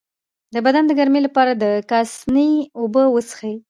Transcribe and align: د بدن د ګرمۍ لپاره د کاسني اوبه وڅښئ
د 0.53 0.55
بدن 0.65 0.83
د 0.87 0.91
ګرمۍ 0.99 1.21
لپاره 1.27 1.51
د 1.63 1.65
کاسني 1.91 2.49
اوبه 2.79 3.03
وڅښئ 3.09 3.55